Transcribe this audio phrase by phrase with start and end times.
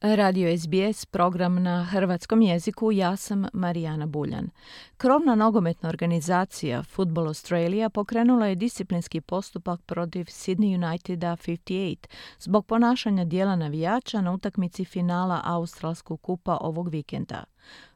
[0.00, 4.50] Radio SBS, program na hrvatskom jeziku, ja sam Marijana Buljan.
[4.96, 11.96] Krovna nogometna organizacija Football Australia pokrenula je disciplinski postupak protiv Sydney Uniteda 58
[12.38, 17.44] zbog ponašanja dijela navijača na utakmici finala Australskog kupa ovog vikenda.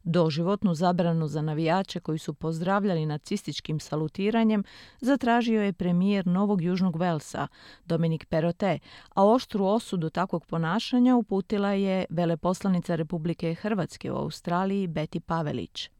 [0.04, 4.64] Doživotnu zabranu za navijače koji su pozdravljali nacističkim salutiranjem
[5.00, 7.48] zatražio je premijer Novog Južnog Velsa,
[7.84, 8.78] Dominik Perote,
[9.14, 15.90] a oštru osudu takvog ponašanja uputila je veleposlanica Republike Hrvatske u Australiji Beti Pavelić.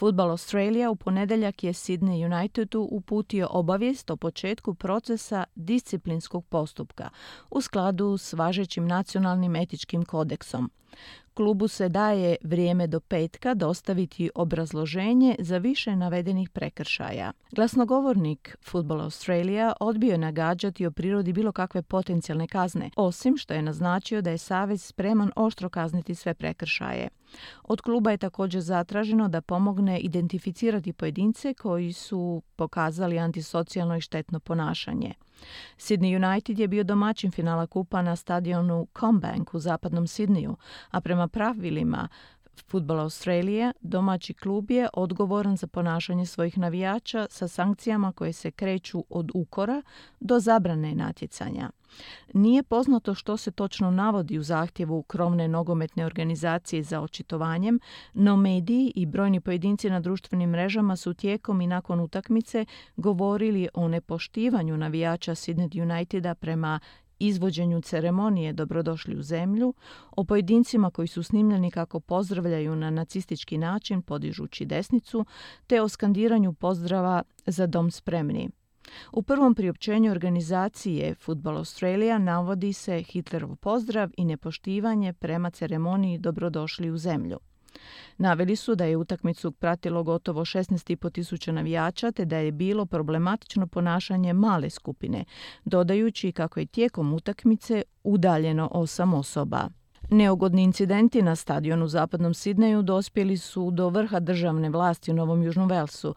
[0.00, 7.10] Football Australia u ponedjeljak je Sydney Unitedu uputio obavijest o početku procesa disciplinskog postupka
[7.50, 10.70] u skladu s važećim nacionalnim etičkim kodeksom.
[11.34, 17.32] Klubu se daje vrijeme do petka dostaviti obrazloženje za više navedenih prekršaja.
[17.52, 23.62] Glasnogovornik Football Australia odbio je nagađati o prirodi bilo kakve potencijalne kazne, osim što je
[23.62, 27.08] naznačio da je Savez spreman oštro kazniti sve prekršaje.
[27.62, 34.40] Od kluba je također zatraženo da pomogne identificirati pojedince koji su pokazali antisocijalno i štetno
[34.40, 35.14] ponašanje.
[35.76, 40.56] Sydney United je bio domaćin finala kupa na stadionu Combank u zapadnom Sidniju,
[40.90, 42.08] a prema pravilima
[42.70, 49.04] Futbol Australije, domaći klub je odgovoran za ponašanje svojih navijača sa sankcijama koje se kreću
[49.08, 49.82] od ukora
[50.20, 51.70] do zabrane natjecanja.
[52.34, 57.80] Nije poznato što se točno navodi u zahtjevu krovne nogometne organizacije za očitovanjem,
[58.14, 62.64] no mediji i brojni pojedinci na društvenim mrežama su tijekom i nakon utakmice
[62.96, 66.80] govorili o nepoštivanju navijača Sydney Uniteda prema
[67.20, 69.74] izvođenju ceremonije Dobrodošli u zemlju,
[70.10, 75.24] o pojedincima koji su snimljeni kako pozdravljaju na nacistički način podižući desnicu,
[75.66, 78.50] te o skandiranju pozdrava za dom spremni.
[79.12, 86.90] U prvom priopćenju organizacije Football Australia navodi se Hitlerov pozdrav i nepoštivanje prema ceremoniji Dobrodošli
[86.90, 87.38] u zemlju.
[88.18, 93.66] Naveli su da je utakmicu pratilo gotovo 16,5 tisuća navijača te da je bilo problematično
[93.66, 95.24] ponašanje male skupine,
[95.64, 99.68] dodajući kako je tijekom utakmice udaljeno osam osoba.
[100.10, 105.42] Neugodni incidenti na stadionu u zapadnom Sidneju dospjeli su do vrha državne vlasti u Novom
[105.42, 106.14] Južnom Velsu,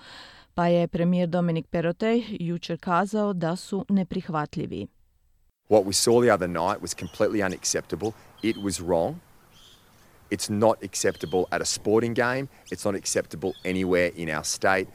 [0.53, 4.87] pa je premijer Dominik Perotej jučer kazao da su neprihvatljivi.
[5.69, 8.11] What we saw the other night was completely unacceptable.
[8.41, 9.15] It was wrong.
[10.33, 12.49] It's not acceptable at a sporting game.
[12.71, 14.87] It's not acceptable anywhere in our state.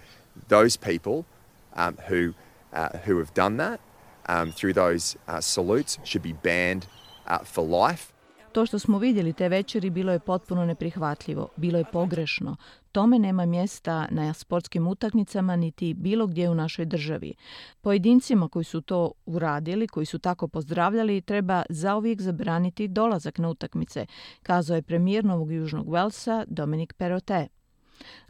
[0.49, 1.27] Those people
[1.75, 2.35] um, who,
[2.73, 3.79] uh, who have done that
[4.27, 6.89] um, through those uh, salutes should be banned
[7.29, 8.13] uh, for life.
[8.53, 12.57] To što smo vidjeli te večeri bilo je potpuno neprihvatljivo, bilo je pogrešno.
[12.93, 17.35] Tome nema mjesta na sportskim utakmicama niti bilo gdje u našoj državi.
[17.81, 24.07] Pojedincima koji su to uradili, koji su tako pozdravljali, treba zauvijek zabraniti dolazak na utakmice,
[24.43, 27.58] kazao je premijer Novog Južnog Velsa Dominik Perote.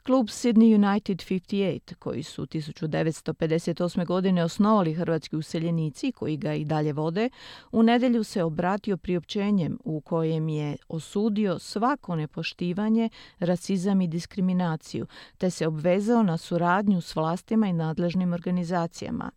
[0.02, 4.06] Klub Sydney United 58, koji su 1958.
[4.06, 7.30] godine osnovali hrvatski useljenici koji ga i dalje vode,
[7.72, 13.08] u nedjelju se obratio priopćenjem u kojem je osudio svako nepoštivanje,
[13.38, 15.06] rasizam i diskriminaciju,
[15.38, 19.30] te se obvezao na suradnju s vlastima i nadležnim organizacijama.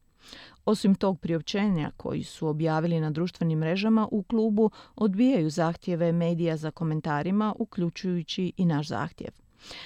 [0.66, 6.72] Osim tog priopćenja koji su objavili na društvenim mrežama u klubu odbijaju zahtjeve medija za
[6.72, 9.31] komentarima uključujući i naš zahtjev.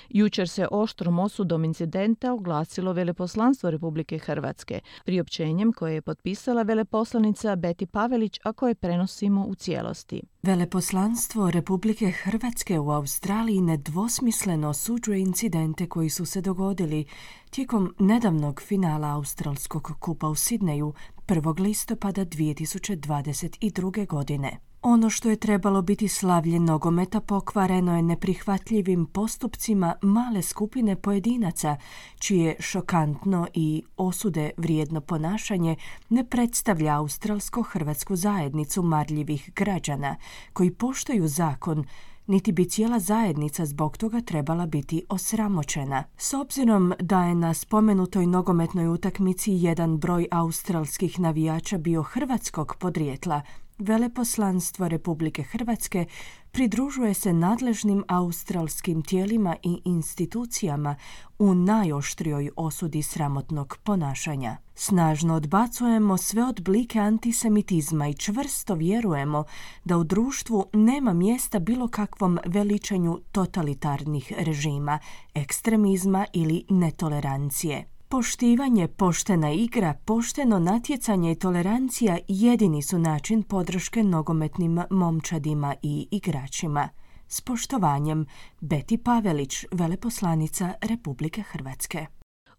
[0.10, 7.86] Jučer se oštrom osudom incidenta oglasilo veleposlanstvo Republike Hrvatske, priopćenjem koje je potpisala veleposlanica Beti
[7.86, 10.22] Pavelić, a koje prenosimo u cijelosti.
[10.44, 17.06] Veleposlanstvo Republike Hrvatske u Australiji nedvosmisleno osuđuje incidente koji su se dogodili
[17.50, 20.94] tijekom nedavnog finala Australskog kupa u Sidneju
[21.28, 21.60] 1.
[21.60, 24.08] listopada 2022.
[24.08, 24.60] godine.
[24.88, 31.78] Ono što je trebalo biti slavlje nogometa pokvareno je neprihvatljivim postupcima male skupine pojedinaca,
[32.20, 35.76] čije šokantno i osude vrijedno ponašanje
[36.10, 40.16] ne predstavlja australsko-hrvatsku zajednicu marljivih građana
[40.54, 41.86] koji poštuju zakon
[42.28, 46.04] niti bi cijela zajednica zbog toga trebala biti osramoćena.
[46.18, 53.42] S obzirom da je na spomenutoj nogometnoj utakmici jedan broj australskih navijača bio hrvatskog podrijetla,
[53.78, 56.06] Veleposlanstvo Republike Hrvatske
[56.52, 60.96] pridružuje se nadležnim australskim tijelima i institucijama
[61.40, 64.58] u najoštrijoj osudi sramotnog ponašanja.
[64.76, 69.44] Snažno odbacujemo sve odblike antisemitizma i čvrsto vjerujemo
[69.86, 75.00] da u društvu nema mjesta bilo kakvom veličanju totalitarnih režima,
[75.34, 77.95] ekstremizma ili netolerancije.
[78.10, 86.90] Poštivanje, poštena igra, pošteno natjecanje i tolerancija jedini su način podrške nogometnim momčadima i igračima.
[87.28, 88.26] S poštovanjem,
[88.62, 92.06] Beti Pavelić, veleposlanica Republike Hrvatske.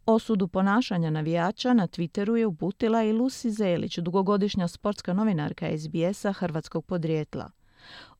[0.06, 6.84] Osudu ponašanja navijača na Twitteru je uputila i Lucy Zelić, dugogodišnja sportska novinarka SBS-a hrvatskog
[6.84, 7.50] podrijetla.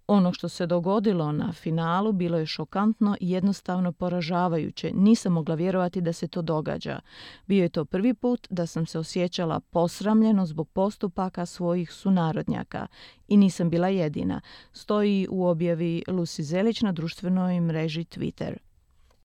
[0.09, 4.93] Ono što se dogodilo na finalu bilo je šokantno i jednostavno poražavajuće.
[4.95, 7.01] Nisam mogla vjerovati da se to događa.
[7.47, 12.87] Bio je to prvi put da sam se osjećala posramljeno zbog postupaka svojih sunarodnjaka.
[13.29, 14.41] I nisam bila jedina.
[14.73, 18.66] Stoji u objavi Lucy Zelić na društvenoj mreži Twitter.